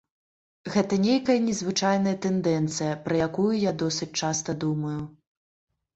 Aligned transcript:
Гэта 0.75 0.97
нейкая 1.07 1.35
незвычайная 1.49 2.15
тэндэнцыя, 2.27 2.97
пра 3.07 3.21
якую 3.29 3.49
я 3.69 3.77
досыць 3.85 4.11
часта 4.29 4.51
думаю. 4.65 4.99